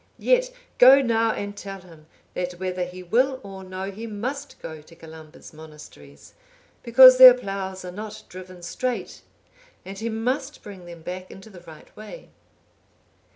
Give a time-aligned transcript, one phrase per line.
[0.17, 0.49] Yet,
[0.79, 4.95] go now and tell him, that whether he will or no, he must go to
[4.95, 6.33] Columba's monasteries,
[6.81, 9.21] because their ploughs are not driven straight;
[9.85, 12.29] and he must bring them back into the right way."